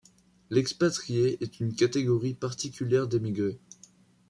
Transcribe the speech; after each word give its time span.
L'expatrié 0.49 1.37
est 1.43 1.59
une 1.59 1.75
catégorie 1.75 2.33
particulière 2.33 3.07
d'émigré. 3.07 3.59